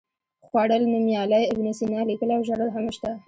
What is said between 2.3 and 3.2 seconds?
او ژړل هم شته.